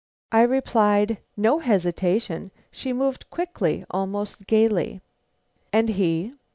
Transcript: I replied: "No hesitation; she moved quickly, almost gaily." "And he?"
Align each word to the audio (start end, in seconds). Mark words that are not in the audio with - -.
I 0.31 0.41
replied: 0.41 1.19
"No 1.37 1.59
hesitation; 1.59 2.49
she 2.71 2.91
moved 2.91 3.29
quickly, 3.29 3.85
almost 3.91 4.47
gaily." 4.47 4.99
"And 5.71 5.89
he?" 5.89 6.33